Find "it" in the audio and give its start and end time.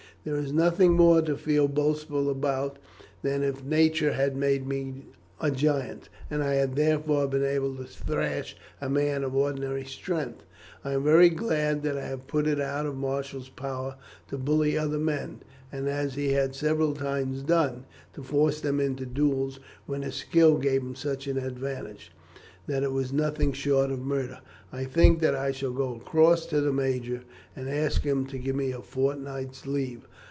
12.45-12.59, 22.83-22.91